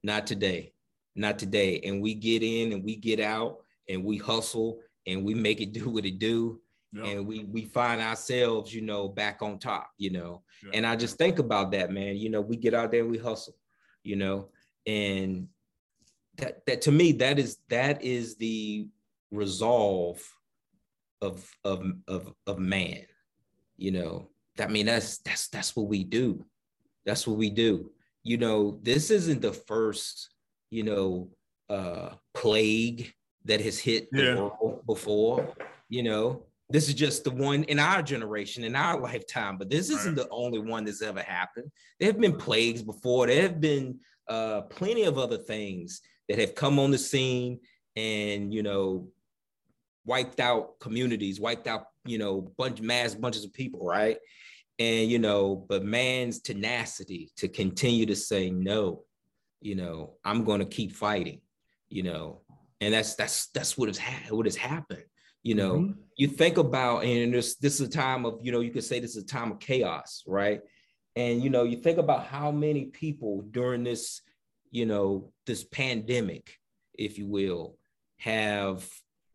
not 0.02 0.26
today 0.26 0.74
not 1.16 1.38
today. 1.38 1.80
And 1.84 2.02
we 2.02 2.14
get 2.14 2.42
in 2.42 2.72
and 2.72 2.84
we 2.84 2.96
get 2.96 3.20
out 3.20 3.58
and 3.88 4.04
we 4.04 4.18
hustle 4.18 4.80
and 5.06 5.24
we 5.24 5.34
make 5.34 5.60
it 5.60 5.72
do 5.72 5.88
what 5.90 6.06
it 6.06 6.18
do. 6.18 6.60
Yeah. 6.92 7.06
and 7.06 7.26
we 7.26 7.42
we 7.42 7.64
find 7.64 8.00
ourselves 8.00 8.72
you 8.72 8.80
know 8.80 9.08
back 9.08 9.42
on 9.42 9.58
top 9.58 9.90
you 9.98 10.10
know. 10.10 10.44
Yeah. 10.62 10.70
and 10.74 10.86
i 10.86 10.94
just 10.94 11.18
think 11.18 11.40
about 11.40 11.72
that 11.72 11.90
man. 11.90 12.16
You 12.16 12.30
know 12.30 12.40
we 12.40 12.54
get 12.56 12.72
out 12.72 12.92
there 12.92 13.00
and 13.00 13.10
we 13.10 13.18
hustle 13.18 13.56
you 14.04 14.14
know. 14.14 14.50
And 14.86 15.48
that 16.36 16.64
that 16.66 16.82
to 16.82 16.92
me 16.92 17.10
that 17.12 17.40
is 17.40 17.58
that 17.68 18.04
is 18.04 18.36
the 18.36 18.86
resolve 19.32 20.22
of 21.20 21.50
of 21.64 21.84
of 22.06 22.32
of 22.46 22.58
man 22.60 23.06
you 23.76 23.90
know. 23.90 24.28
I 24.60 24.68
mean 24.68 24.86
that's 24.86 25.18
that's 25.18 25.48
that's 25.48 25.74
what 25.74 25.88
we 25.88 26.04
do. 26.04 26.44
That's 27.04 27.26
what 27.26 27.38
we 27.38 27.50
do 27.50 27.90
you 28.24 28.36
know 28.36 28.78
this 28.82 29.10
isn't 29.10 29.40
the 29.40 29.52
first 29.52 30.30
you 30.70 30.82
know 30.82 31.30
uh 31.70 32.10
plague 32.34 33.12
that 33.44 33.60
has 33.60 33.78
hit 33.78 34.08
the 34.10 34.22
yeah. 34.22 34.34
world 34.34 34.82
before 34.86 35.54
you 35.88 36.02
know 36.02 36.42
this 36.70 36.88
is 36.88 36.94
just 36.94 37.22
the 37.24 37.30
one 37.30 37.62
in 37.64 37.78
our 37.78 38.02
generation 38.02 38.64
in 38.64 38.74
our 38.74 39.00
lifetime 39.08 39.56
but 39.56 39.70
this 39.70 39.90
isn't 39.90 40.16
right. 40.16 40.26
the 40.26 40.28
only 40.30 40.58
one 40.58 40.84
that's 40.84 41.02
ever 41.02 41.22
happened 41.22 41.70
there 42.00 42.10
have 42.10 42.20
been 42.20 42.36
plagues 42.36 42.82
before 42.82 43.26
there 43.28 43.42
have 43.42 43.60
been 43.60 43.96
uh 44.28 44.62
plenty 44.62 45.04
of 45.04 45.18
other 45.18 45.38
things 45.38 46.00
that 46.28 46.38
have 46.38 46.54
come 46.54 46.78
on 46.78 46.90
the 46.90 46.98
scene 46.98 47.60
and 47.96 48.52
you 48.52 48.62
know 48.62 49.06
wiped 50.04 50.40
out 50.40 50.78
communities, 50.80 51.40
wiped 51.40 51.66
out 51.66 51.86
you 52.04 52.18
know 52.18 52.52
bunch 52.58 52.80
mass 52.80 53.14
bunches 53.14 53.44
of 53.44 53.52
people, 53.52 53.84
right? 53.84 54.18
And 54.78 55.10
you 55.10 55.18
know, 55.18 55.64
but 55.68 55.84
man's 55.84 56.40
tenacity 56.40 57.30
to 57.36 57.48
continue 57.48 58.06
to 58.06 58.16
say 58.16 58.50
no, 58.50 59.04
you 59.60 59.76
know, 59.76 60.14
I'm 60.24 60.44
going 60.44 60.60
to 60.60 60.66
keep 60.66 60.92
fighting, 60.92 61.40
you 61.88 62.02
know, 62.02 62.40
and 62.80 62.92
that's 62.92 63.14
that's 63.14 63.48
that's 63.48 63.78
what 63.78 63.88
has 63.88 63.98
ha- 63.98 64.34
what 64.34 64.46
has 64.46 64.56
happened. 64.56 65.04
You 65.42 65.54
know, 65.54 65.74
mm-hmm. 65.74 66.00
you 66.16 66.28
think 66.28 66.56
about, 66.56 67.04
and 67.04 67.32
this 67.32 67.56
this 67.56 67.80
is 67.80 67.88
a 67.88 67.90
time 67.90 68.24
of, 68.24 68.38
you 68.42 68.50
know, 68.50 68.60
you 68.60 68.70
could 68.70 68.84
say 68.84 68.98
this 68.98 69.14
is 69.14 69.22
a 69.22 69.26
time 69.26 69.52
of 69.52 69.60
chaos, 69.60 70.24
right? 70.26 70.60
And 71.16 71.42
you 71.42 71.50
know, 71.50 71.64
you 71.64 71.76
think 71.76 71.98
about 71.98 72.26
how 72.26 72.50
many 72.50 72.86
people 72.86 73.42
during 73.50 73.84
this 73.84 74.22
you 74.74 74.86
know, 74.86 75.30
this 75.46 75.62
pandemic, 75.62 76.58
if 76.94 77.16
you 77.16 77.28
will, 77.28 77.76
have, 78.18 78.84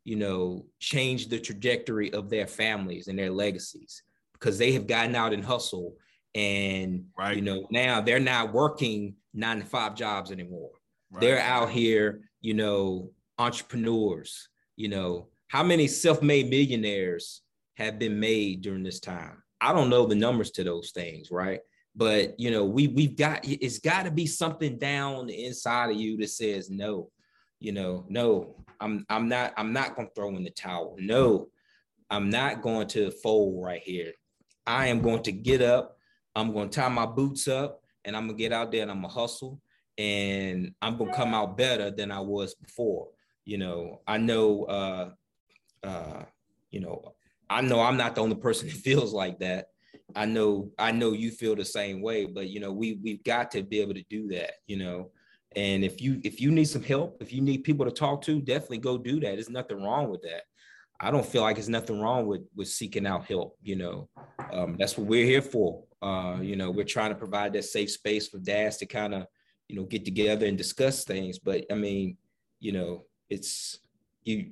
you 0.04 0.18
know, 0.18 0.66
changed 0.80 1.30
the 1.30 1.40
trajectory 1.40 2.12
of 2.12 2.30
their 2.30 2.46
families 2.46 3.08
and 3.08 3.18
their 3.18 3.32
legacies 3.32 4.04
because 4.40 4.58
they 4.58 4.72
have 4.74 4.88
gotten 4.88 5.16
out 5.16 5.34
and 5.34 5.44
hustle. 5.44 5.96
And, 6.36 7.06
right. 7.18 7.36
you 7.36 7.42
know, 7.42 7.68
now 7.72 8.02
they're 8.02 8.20
not 8.20 8.54
working 8.54 9.16
nine 9.34 9.60
to 9.60 9.66
five 9.66 9.96
jobs 9.96 10.32
anymore. 10.32 10.72
Right. 11.12 11.22
They're 11.22 11.42
out 11.42 11.70
here, 11.70 12.22
you 12.42 12.54
know, 12.54 13.12
entrepreneurs, 13.38 14.50
you 14.76 14.90
know, 14.90 15.28
how 15.48 15.64
many 15.64 15.88
self-made 15.88 16.50
millionaires 16.50 17.42
have 17.78 17.98
been 17.98 18.20
made 18.20 18.62
during 18.62 18.84
this 18.84 19.00
time? 19.00 19.42
I 19.60 19.74
don't 19.74 19.90
know 19.90 20.06
the 20.06 20.16
numbers 20.16 20.52
to 20.52 20.64
those 20.64 20.92
things, 20.92 21.32
right? 21.32 21.62
but 21.96 22.40
you 22.40 22.52
know 22.52 22.64
we 22.64 22.88
we've 22.88 23.18
got 23.18 23.40
it's 23.44 23.80
got 23.80 24.04
to 24.04 24.12
be 24.12 24.26
something 24.26 24.78
down 24.78 25.28
the 25.28 25.46
inside 25.46 25.92
of 25.92 25.98
you 25.98 26.18
that 26.18 26.30
says 26.30 26.70
no 26.70 27.10
you 27.60 27.72
know 27.72 28.06
no 28.08 28.56
i'm 28.80 29.06
i'm 29.10 29.28
not 29.28 29.54
i'm 29.58 29.74
not 29.74 29.96
going 29.96 30.08
to 30.08 30.14
throw 30.14 30.36
in 30.36 30.44
the 30.44 30.50
towel 30.50 30.96
no 31.00 31.48
i'm 32.10 32.30
not 32.30 32.62
going 32.62 32.88
to 32.88 33.12
fold 33.12 33.64
right 33.64 33.82
here 33.84 34.14
i 34.70 34.88
am 34.88 35.02
going 35.02 35.22
to 35.22 35.32
get 35.32 35.62
up 35.62 35.98
i'm 36.36 36.54
going 36.54 36.70
to 36.70 36.80
tie 36.80 36.90
my 36.90 37.06
boots 37.06 37.48
up 37.48 37.82
and 38.06 38.16
i'm 38.16 38.28
going 38.28 38.38
to 38.38 38.44
get 38.44 38.54
out 38.54 38.72
there 38.72 38.82
and 38.82 38.92
i'm 38.92 39.02
going 39.02 39.14
to 39.14 39.20
hustle 39.20 39.60
and 39.98 40.74
i'm 40.82 40.98
going 40.98 41.12
to 41.12 41.18
come 41.18 41.34
out 41.34 41.58
better 41.58 41.92
than 41.92 42.12
i 42.12 42.20
was 42.20 42.56
before 42.56 43.08
you 43.46 43.58
know 43.58 44.02
i 44.08 44.18
know 44.18 44.64
uh 44.66 45.10
uh 45.84 46.24
you 46.72 46.80
know 46.80 47.14
i 47.50 47.62
know 47.62 47.82
i'm 47.82 47.98
not 47.98 48.16
the 48.16 48.22
only 48.22 48.36
person 48.36 48.68
that 48.70 48.78
feels 48.78 49.14
like 49.14 49.40
that 49.40 49.70
I 50.16 50.26
know 50.26 50.72
I 50.78 50.92
know 50.92 51.12
you 51.12 51.32
feel 51.32 51.56
the 51.56 51.66
same 51.66 52.02
way, 52.02 52.26
but 52.26 52.50
you 52.50 52.60
know, 52.60 52.72
we 52.72 53.00
we've 53.04 53.24
got 53.24 53.52
to 53.52 53.64
be 53.64 53.80
able 53.82 53.94
to 53.94 54.04
do 54.10 54.28
that, 54.30 54.54
you 54.68 54.78
know. 54.78 55.12
And 55.56 55.84
if 55.84 56.02
you 56.02 56.20
if 56.24 56.42
you 56.42 56.52
need 56.52 56.66
some 56.66 56.84
help, 56.84 57.22
if 57.22 57.34
you 57.34 57.42
need 57.42 57.64
people 57.64 57.86
to 57.86 57.92
talk 57.92 58.22
to, 58.24 58.42
definitely 58.42 58.80
go 58.80 58.98
do 58.98 59.20
that. 59.20 59.34
There's 59.34 59.50
nothing 59.50 59.82
wrong 59.82 60.10
with 60.10 60.22
that. 60.24 60.44
I 61.00 61.12
don't 61.12 61.26
feel 61.26 61.44
like 61.44 61.56
there's 61.56 61.70
nothing 61.70 62.00
wrong 62.00 62.28
with 62.28 62.42
with 62.56 62.68
seeking 62.68 63.08
out 63.08 63.26
help. 63.26 63.58
You 63.62 63.76
know, 63.78 64.10
um, 64.52 64.76
that's 64.78 64.98
what 64.98 65.08
we're 65.08 65.26
here 65.26 65.42
for. 65.42 65.84
Uh, 66.02 66.40
you 66.42 66.56
know, 66.56 66.72
we're 66.72 66.86
trying 66.86 67.10
to 67.10 67.16
provide 67.16 67.54
that 67.54 67.66
safe 67.66 67.92
space 67.92 68.28
for 68.28 68.38
dads 68.38 68.78
to 68.78 68.86
kind 68.86 69.14
of, 69.14 69.26
you 69.68 69.76
know, 69.76 69.84
get 69.84 70.06
together 70.06 70.46
and 70.46 70.58
discuss 70.58 71.04
things. 71.04 71.40
But 71.40 71.66
I 71.72 71.76
mean, 71.76 72.18
you 72.60 72.72
know, 72.72 73.06
it's 73.30 73.80
you 74.24 74.52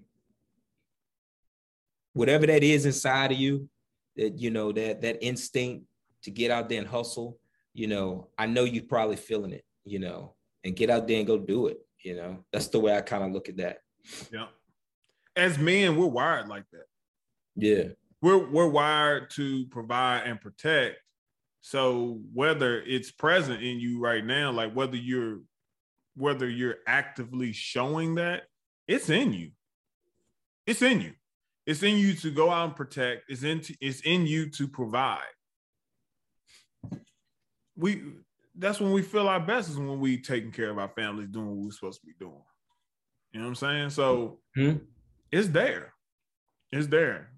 whatever 2.13 2.48
that 2.48 2.63
is 2.63 2.86
inside 2.86 3.32
of 3.32 3.38
you, 3.38 3.70
that 4.18 4.39
you 4.39 4.50
know 4.50 4.72
that 4.72 5.01
that 5.01 5.24
instinct 5.24 5.86
to 6.24 6.32
get 6.32 6.51
out 6.51 6.68
there 6.68 6.80
and 6.80 6.88
hustle 6.88 7.39
you 7.74 7.88
know 7.88 8.27
i 8.38 8.46
know 8.46 8.63
you're 8.63 8.84
probably 8.84 9.16
feeling 9.16 9.54
it 9.54 9.63
you 9.86 10.00
know 10.00 10.34
and 10.63 10.75
get 10.75 10.89
out 10.89 11.08
there 11.08 11.18
and 11.20 11.27
go 11.27 11.38
do 11.38 11.68
it 11.68 11.77
you 12.04 12.16
know 12.16 12.44
that's 12.51 12.68
the 12.68 12.80
way 12.80 12.96
i 12.96 13.01
kind 13.01 13.24
of 13.24 13.32
look 13.32 13.48
at 13.48 13.58
that 13.58 13.77
yeah 14.34 14.48
as 15.38 15.58
men 15.58 15.96
we're 15.96 16.06
wired 16.06 16.48
like 16.48 16.65
that 16.72 16.86
yeah 17.56 17.84
we're 18.22 18.50
we're 18.50 18.67
wired 18.67 19.29
to 19.29 19.65
provide 19.67 20.24
and 20.25 20.41
protect 20.41 20.98
so 21.62 22.20
whether 22.34 22.82
it's 22.82 23.12
present 23.12 23.62
in 23.62 23.79
you 23.79 24.00
right 24.00 24.25
now 24.25 24.51
like 24.51 24.74
whether 24.74 24.98
you're 24.98 25.39
whether 26.15 26.50
you're 26.50 26.77
actively 26.88 27.53
showing 27.53 28.15
that 28.15 28.44
it's 28.88 29.10
in 29.10 29.34
you 29.34 29.51
it's 30.65 30.82
in 30.82 31.01
you 31.01 31.13
it's 31.67 31.84
in 31.84 31.98
you 31.98 32.13
to 32.13 32.32
go 32.32 32.50
out 32.50 32.67
and 32.67 32.75
protect. 32.75 33.29
It's 33.29 33.44
in 33.44 33.62
it's 33.82 34.00
in 34.01 34.25
you 34.25 34.50
to 34.51 34.70
provide. 34.70 35.20
We 37.75 38.03
that's 38.58 38.79
when 38.79 38.94
we 38.94 39.01
feel 39.01 39.27
our 39.27 39.41
best 39.41 39.70
is 39.70 39.77
when 39.77 40.00
we 40.00 40.17
taking 40.17 40.53
care 40.53 40.70
of 40.70 40.79
our 40.79 40.88
families, 40.88 41.27
doing 41.27 41.48
what 41.48 41.58
we're 41.58 41.72
supposed 41.72 42.00
to 42.00 42.08
be 42.08 42.13
doing. 42.17 42.41
You 43.34 43.41
know 43.41 43.48
what 43.48 43.50
I'm 43.50 43.56
saying? 43.56 43.89
So 43.89 44.39
mm-hmm. 44.58 44.77
It's 45.31 45.48
there. 45.50 45.93
It's 46.72 46.88
there. 46.88 47.29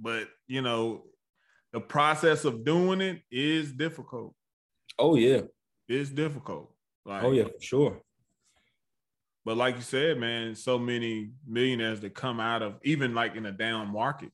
But 0.00 0.28
you 0.46 0.62
know, 0.62 1.04
the 1.72 1.80
process 1.80 2.44
of 2.44 2.64
doing 2.64 3.00
it 3.00 3.22
is 3.30 3.72
difficult. 3.72 4.34
Oh 4.98 5.16
yeah. 5.16 5.42
It's 5.88 6.10
difficult. 6.10 6.72
Like, 7.04 7.22
oh 7.22 7.32
yeah, 7.32 7.44
for 7.44 7.60
sure. 7.60 8.02
But 9.44 9.56
like 9.56 9.76
you 9.76 9.82
said, 9.82 10.18
man, 10.18 10.54
so 10.54 10.78
many 10.78 11.30
millionaires 11.46 12.00
that 12.00 12.14
come 12.14 12.38
out 12.38 12.62
of 12.62 12.74
even 12.84 13.14
like 13.14 13.34
in 13.34 13.46
a 13.46 13.52
down 13.52 13.90
market. 13.90 14.30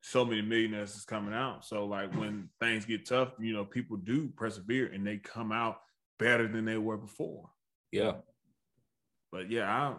So 0.00 0.24
many 0.24 0.40
millionaires 0.40 0.94
is 0.94 1.04
coming 1.04 1.34
out. 1.34 1.64
So 1.64 1.84
like 1.84 2.14
when 2.14 2.48
things 2.60 2.86
get 2.86 3.06
tough, 3.06 3.32
you 3.38 3.52
know, 3.52 3.64
people 3.64 3.96
do 3.98 4.28
persevere 4.28 4.86
and 4.86 5.06
they 5.06 5.18
come 5.18 5.52
out 5.52 5.80
better 6.18 6.48
than 6.48 6.64
they 6.64 6.78
were 6.78 6.96
before. 6.96 7.50
Yeah. 7.92 8.12
But 9.32 9.50
yeah, 9.50 9.68
I 9.68 9.94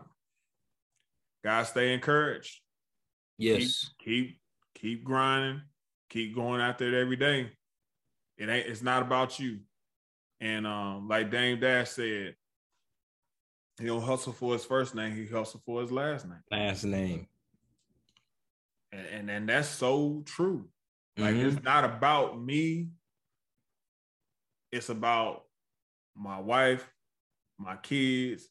gotta 1.48 1.66
stay 1.66 1.94
encouraged. 1.94 2.60
Yes. 3.38 3.92
Keep, 4.00 4.06
keep 4.06 4.40
keep 4.76 5.04
grinding, 5.04 5.62
keep 6.10 6.36
going 6.36 6.62
out 6.62 6.78
there 6.78 7.00
every 7.00 7.16
day. 7.16 7.52
It 8.38 8.50
ain't 8.50 8.68
it's 8.68 8.82
not 8.82 9.02
about 9.02 9.40
you. 9.40 9.60
And 10.42 10.68
um, 10.68 11.08
like 11.08 11.32
Dame 11.32 11.60
Dash 11.60 11.92
said, 11.92 12.36
he 13.80 13.86
don't 13.86 14.02
hustle 14.02 14.34
for 14.34 14.54
his 14.54 14.66
first 14.66 14.94
name. 14.94 15.16
He 15.16 15.26
hustle 15.26 15.62
for 15.66 15.82
his 15.82 15.92
last 15.92 16.28
name. 16.28 16.42
Last 16.52 16.84
name. 16.84 17.28
And 18.92 19.06
and, 19.08 19.32
and 19.32 19.50
that's 19.50 19.70
so 19.70 20.24
true. 20.26 20.68
Like 21.18 21.36
mm-hmm. 21.36 21.48
it's 21.48 21.64
not 21.64 21.86
about 21.86 22.40
me. 22.44 22.90
It's 24.72 24.90
about 24.90 25.44
my 26.14 26.40
wife, 26.40 26.88
my 27.58 27.78
kids, 27.78 28.50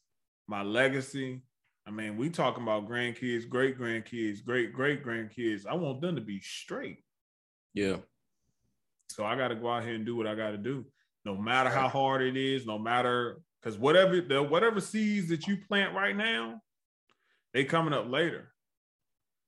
my 0.48 0.62
legacy. 0.62 1.42
I 1.86 1.90
mean, 1.92 2.16
we 2.16 2.30
talking 2.30 2.62
about 2.62 2.88
grandkids, 2.88 3.48
great 3.48 3.78
grandkids, 3.78 4.44
great 4.44 4.72
great 4.72 5.04
grandkids. 5.04 5.66
I 5.66 5.74
want 5.74 6.00
them 6.00 6.16
to 6.16 6.20
be 6.20 6.40
straight. 6.40 7.04
Yeah. 7.74 7.98
So 9.10 9.24
I 9.24 9.36
got 9.36 9.48
to 9.48 9.54
go 9.54 9.70
out 9.70 9.84
here 9.84 9.94
and 9.94 10.04
do 10.04 10.16
what 10.16 10.26
I 10.26 10.34
got 10.34 10.50
to 10.50 10.58
do, 10.58 10.84
no 11.24 11.36
matter 11.36 11.70
how 11.70 11.88
hard 11.88 12.22
it 12.22 12.36
is, 12.36 12.66
no 12.66 12.78
matter 12.78 13.38
because 13.62 13.78
whatever 13.78 14.20
the 14.20 14.42
whatever 14.42 14.80
seeds 14.80 15.28
that 15.28 15.46
you 15.46 15.58
plant 15.68 15.94
right 15.94 16.16
now, 16.16 16.60
they 17.54 17.64
coming 17.64 17.94
up 17.94 18.10
later. 18.10 18.52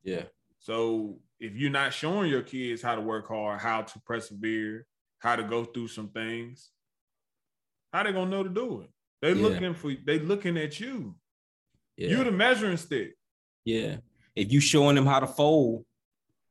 Yeah. 0.04 0.24
So 0.60 1.18
if 1.40 1.54
you're 1.54 1.70
not 1.70 1.92
showing 1.92 2.30
your 2.30 2.42
kids 2.42 2.82
how 2.82 2.94
to 2.94 3.00
work 3.00 3.28
hard, 3.28 3.60
how 3.60 3.82
to 3.82 4.00
persevere, 4.00 4.86
how 5.18 5.34
to 5.36 5.42
go 5.42 5.64
through 5.64 5.88
some 5.88 6.08
things, 6.10 6.70
how 7.92 8.04
they 8.04 8.12
gonna 8.12 8.30
know 8.30 8.44
to 8.44 8.48
do 8.48 8.82
it? 8.82 8.90
They 9.22 9.32
Yeah. 9.32 9.48
looking 9.48 9.74
for 9.74 9.92
they 10.06 10.20
looking 10.20 10.56
at 10.56 10.78
you. 10.78 11.16
Yeah. 11.98 12.10
You 12.10 12.24
the 12.24 12.30
measuring 12.30 12.76
stick. 12.76 13.16
yeah. 13.64 13.96
If 14.36 14.52
you 14.52 14.60
showing 14.60 14.94
them 14.94 15.04
how 15.04 15.18
to 15.18 15.26
fold, 15.26 15.84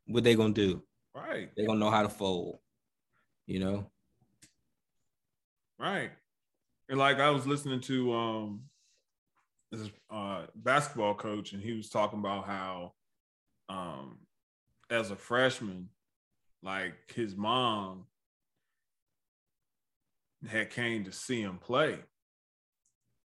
what 0.08 0.26
they 0.26 0.36
gonna 0.36 0.54
do? 0.54 0.84
Right. 1.16 1.50
They 1.56 1.66
gonna 1.66 1.80
know 1.80 1.90
how 1.90 2.04
to 2.04 2.10
fold. 2.10 2.60
You 3.46 3.60
know? 3.62 3.92
Right. 5.80 6.12
And 6.90 7.00
like 7.00 7.20
I 7.20 7.30
was 7.30 7.48
listening 7.48 7.80
to 7.82 8.14
um 8.14 8.62
this 9.72 9.90
uh 10.10 10.48
basketball 10.54 11.16
coach 11.16 11.54
and 11.54 11.64
he 11.64 11.72
was 11.72 11.90
talking 11.90 12.20
about 12.20 12.46
how 12.46 12.92
um 13.70 14.18
as 14.90 15.12
a 15.12 15.16
freshman, 15.16 15.88
like 16.62 16.94
his 17.16 17.38
mom 17.38 18.06
had 20.46 20.72
came 20.72 21.06
to 21.06 21.14
see 21.14 21.42
him 21.42 21.58
play. 21.58 22.00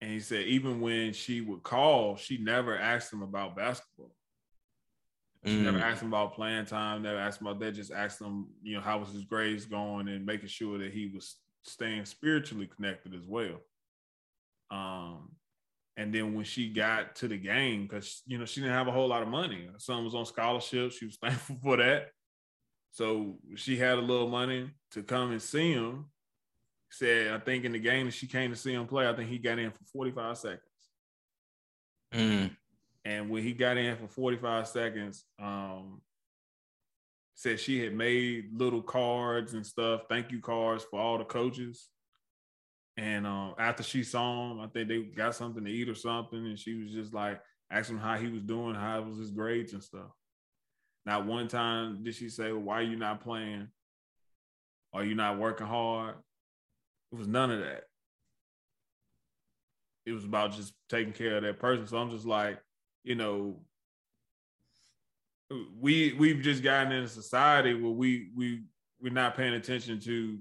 And 0.02 0.12
he 0.12 0.20
said 0.20 0.46
even 0.46 0.80
when 0.82 1.14
she 1.14 1.42
would 1.42 1.64
call, 1.64 2.16
she 2.18 2.38
never 2.38 2.78
asked 2.78 3.12
him 3.12 3.24
about 3.24 3.56
basketball. 3.56 4.12
She 5.46 5.62
never 5.62 5.78
Mm, 5.78 5.82
asked 5.82 6.02
him 6.02 6.10
about 6.10 6.34
playing 6.34 6.66
time, 6.66 7.04
never 7.04 7.18
asked 7.20 7.42
him 7.42 7.48
about 7.48 7.60
that, 7.62 7.72
just 7.72 7.92
asked 7.92 8.20
him, 8.22 8.48
you 8.62 8.76
know, 8.76 8.82
how 8.82 9.00
was 9.00 9.10
his 9.14 9.24
grades 9.24 9.66
going 9.66 10.08
and 10.10 10.26
making 10.26 10.50
sure 10.50 10.78
that 10.78 10.92
he 10.94 11.08
was 11.08 11.38
staying 11.64 12.06
spiritually 12.06 12.68
connected 12.68 13.14
as 13.16 13.26
well. 13.26 13.62
Um, 14.70 15.32
and 15.96 16.14
then 16.14 16.36
when 16.36 16.46
she 16.46 16.70
got 16.70 17.16
to 17.18 17.28
the 17.28 17.38
game, 17.38 17.84
because 17.84 18.22
you 18.28 18.38
know, 18.38 18.46
she 18.46 18.62
didn't 18.62 18.76
have 18.76 18.88
a 18.88 18.92
whole 18.92 19.08
lot 19.08 19.24
of 19.24 19.30
money. 19.30 19.68
Her 19.72 19.80
son 19.80 20.04
was 20.04 20.16
on 20.16 20.26
scholarship. 20.26 20.92
She 20.92 21.06
was 21.06 21.18
thankful 21.22 21.58
for 21.62 21.78
that. 21.78 22.10
So 22.92 23.38
she 23.56 23.78
had 23.78 23.98
a 23.98 24.02
little 24.02 24.30
money 24.30 24.72
to 24.92 25.04
come 25.04 25.32
and 25.32 25.42
see 25.42 25.72
him. 25.74 26.06
Said, 26.90 27.34
I 27.34 27.40
think 27.40 27.66
in 27.66 27.74
the 27.74 27.80
game 27.80 28.06
that 28.06 28.14
she 28.14 28.28
came 28.28 28.50
to 28.50 28.56
see 28.56 28.74
him 28.74 28.88
play, 28.88 29.08
I 29.08 29.14
think 29.14 29.30
he 29.30 29.38
got 29.38 29.60
in 29.60 29.72
for 29.72 29.84
45 29.92 30.38
seconds. 30.38 30.62
mm, 32.14 32.56
And 33.06 33.30
when 33.30 33.44
he 33.44 33.54
got 33.54 33.78
in 33.78 33.98
for 33.98 34.08
45 34.08 34.68
seconds, 34.68 35.26
um, 35.40 36.02
said 37.36 37.60
she 37.60 37.84
had 37.84 37.94
made 37.94 38.50
little 38.54 38.82
cards 38.82 39.54
and 39.54 39.66
stuff, 39.66 40.02
thank 40.10 40.32
you 40.32 40.40
cards 40.40 40.84
for 40.90 41.00
all 41.00 41.18
the 41.18 41.24
coaches. 41.26 41.90
And 42.98 43.28
um, 43.28 43.54
after 43.60 43.84
she 43.84 44.04
saw 44.04 44.52
him, 44.52 44.60
I 44.60 44.68
think 44.68 44.88
they 44.88 45.04
got 45.04 45.36
something 45.36 45.64
to 45.64 45.72
eat 45.72 45.88
or 45.88 45.94
something. 45.94 46.40
And 46.40 46.58
she 46.58 46.74
was 46.74 46.92
just 46.92 47.14
like 47.14 47.40
asking 47.70 47.98
him 47.98 48.02
how 48.02 48.18
he 48.18 48.28
was 48.28 48.42
doing, 48.42 48.74
how 48.74 49.02
was 49.02 49.20
his 49.20 49.30
grades 49.30 49.74
and 49.74 49.84
stuff. 49.84 50.10
Not 51.06 51.28
one 51.28 51.48
time 51.48 52.04
did 52.04 52.16
she 52.16 52.28
say, 52.30 52.52
well, 52.52 52.62
why 52.62 52.80
are 52.80 52.84
you 52.84 52.96
not 52.96 53.22
playing? 53.22 53.68
Are 54.94 55.06
you 55.06 55.14
not 55.14 55.38
working 55.38 55.68
hard? 55.68 56.16
It 57.12 57.18
was 57.18 57.28
none 57.28 57.52
of 57.52 57.60
that. 57.60 57.84
It 60.06 60.12
was 60.12 60.26
about 60.26 60.54
just 60.54 60.74
taking 60.90 61.14
care 61.14 61.38
of 61.38 61.44
that 61.44 61.60
person. 61.60 61.88
So 61.88 61.98
I'm 61.98 62.10
just 62.10 62.26
like, 62.26 62.60
you 63.04 63.16
know, 63.16 63.62
we 65.80 66.14
we've 66.14 66.42
just 66.42 66.64
gotten 66.64 66.92
in 66.92 67.04
a 67.04 67.08
society 67.08 67.74
where 67.74 67.92
we 67.92 68.30
we 68.36 68.64
we're 69.02 69.14
not 69.14 69.36
paying 69.36 69.54
attention 69.54 70.00
to, 70.02 70.40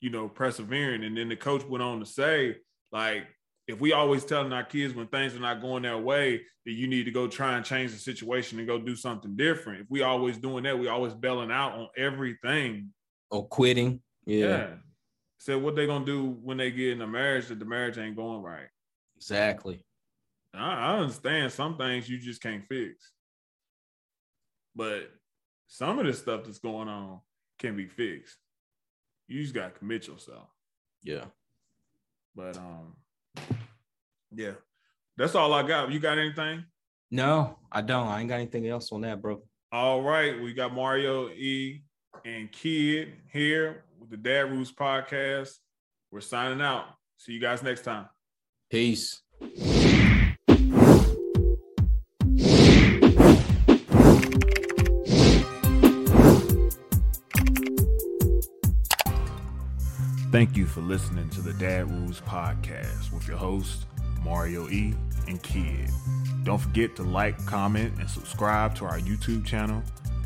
you 0.00 0.10
know, 0.10 0.28
persevering. 0.28 1.04
And 1.04 1.16
then 1.16 1.28
the 1.28 1.36
coach 1.36 1.64
went 1.64 1.82
on 1.82 2.00
to 2.00 2.06
say, 2.06 2.56
like, 2.90 3.26
if 3.68 3.80
we 3.80 3.92
always 3.92 4.24
telling 4.24 4.52
our 4.52 4.64
kids 4.64 4.94
when 4.94 5.08
things 5.08 5.34
are 5.36 5.40
not 5.40 5.60
going 5.60 5.82
their 5.82 5.98
way, 5.98 6.42
that 6.64 6.72
you 6.72 6.86
need 6.88 7.04
to 7.04 7.10
go 7.10 7.28
try 7.28 7.56
and 7.56 7.64
change 7.64 7.92
the 7.92 7.98
situation 7.98 8.58
and 8.58 8.66
go 8.66 8.78
do 8.78 8.96
something 8.96 9.36
different. 9.36 9.82
If 9.82 9.86
we 9.90 10.02
always 10.02 10.38
doing 10.38 10.64
that, 10.64 10.78
we 10.78 10.88
always 10.88 11.14
bailing 11.14 11.50
out 11.52 11.72
on 11.72 11.88
everything. 11.96 12.92
or 13.30 13.46
quitting. 13.46 14.00
Yeah, 14.24 14.46
Yeah. 14.46 14.66
So 15.38 15.58
what 15.58 15.76
they 15.76 15.86
gonna 15.86 16.04
do 16.04 16.36
when 16.42 16.56
they 16.56 16.70
get 16.70 16.90
in 16.90 17.02
a 17.02 17.06
marriage 17.06 17.48
that 17.48 17.58
the 17.58 17.64
marriage 17.64 17.98
ain't 17.98 18.16
going 18.16 18.42
right? 18.42 18.68
exactly. 19.16 19.82
I, 20.54 20.92
I 20.92 20.98
understand 20.98 21.52
some 21.52 21.76
things 21.76 22.08
you 22.08 22.18
just 22.18 22.42
can't 22.42 22.64
fix, 22.66 23.12
but 24.74 25.10
some 25.68 25.98
of 25.98 26.06
the 26.06 26.12
stuff 26.12 26.44
that's 26.44 26.58
going 26.58 26.88
on 26.88 27.20
can 27.58 27.76
be 27.76 27.86
fixed. 27.86 28.36
You 29.28 29.42
just 29.42 29.54
gotta 29.54 29.70
commit 29.70 30.06
yourself. 30.06 30.48
Yeah. 31.02 31.24
But 32.34 32.56
um, 32.56 32.96
yeah, 34.34 34.52
that's 35.16 35.34
all 35.34 35.52
I 35.52 35.66
got. 35.66 35.90
You 35.90 35.98
got 35.98 36.18
anything? 36.18 36.64
No, 37.10 37.58
I 37.70 37.82
don't. 37.82 38.08
I 38.08 38.20
ain't 38.20 38.28
got 38.28 38.36
anything 38.36 38.66
else 38.68 38.92
on 38.92 39.02
that, 39.02 39.22
bro. 39.22 39.42
All 39.72 40.02
right, 40.02 40.40
we 40.40 40.52
got 40.52 40.74
Mario 40.74 41.28
E 41.30 41.82
and 42.24 42.50
Kid 42.52 43.12
here 43.32 43.84
with 43.98 44.10
the 44.10 44.16
Dad 44.16 44.50
Rules 44.50 44.72
podcast. 44.72 45.54
We're 46.10 46.20
signing 46.20 46.60
out. 46.60 46.84
See 47.16 47.32
you 47.32 47.40
guys 47.40 47.62
next 47.62 47.82
time. 47.82 48.08
Peace. 48.70 49.22
Thank 60.32 60.56
you 60.56 60.66
for 60.66 60.82
listening 60.82 61.30
to 61.30 61.40
the 61.40 61.54
Dad 61.54 61.90
Rules 61.90 62.20
podcast 62.20 63.10
with 63.10 63.26
your 63.26 63.38
host, 63.38 63.86
Mario 64.22 64.68
E. 64.68 64.92
and 65.28 65.42
Kid. 65.42 65.88
Don't 66.44 66.58
forget 66.58 66.94
to 66.96 67.02
like, 67.04 67.42
comment, 67.46 67.94
and 67.98 68.10
subscribe 68.10 68.74
to 68.76 68.84
our 68.84 68.98
YouTube 68.98 69.46
channel. 69.46 69.82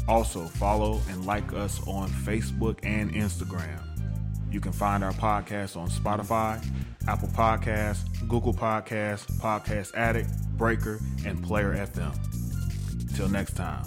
Also, 0.09 0.47
follow 0.47 1.01
and 1.09 1.25
like 1.27 1.53
us 1.53 1.81
on 1.87 2.09
Facebook 2.09 2.79
and 2.83 3.13
Instagram. 3.13 3.81
You 4.51 4.61
can 4.61 4.73
find 4.73 5.05
our 5.05 5.13
podcast 5.13 5.77
on 5.77 5.89
Spotify, 5.89 6.65
Apple 7.07 7.29
Podcasts, 7.29 8.05
Google 8.29 8.55
Podcasts, 8.55 9.31
Podcast 9.39 9.95
Addict, 9.95 10.31
Breaker, 10.57 11.01
and 11.25 11.43
Player 11.43 11.75
FM. 11.75 13.17
Till 13.17 13.29
next 13.29 13.55
time. 13.55 13.85